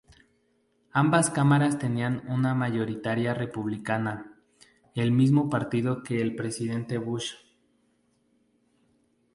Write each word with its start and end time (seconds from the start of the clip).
Ambas 0.93 1.29
cámaras 1.29 1.77
tenían 1.77 2.23
una 2.27 2.55
mayoría 2.55 3.35
Republicana, 3.35 4.35
el 4.95 5.11
mismo 5.11 5.47
partido 5.47 6.01
que 6.01 6.19
el 6.23 6.35
Presidente 6.35 6.97
Bush. 6.97 7.33